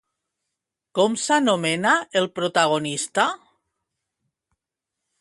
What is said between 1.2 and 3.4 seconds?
s'anomena el protagonista?